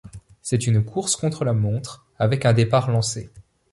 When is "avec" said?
2.17-2.43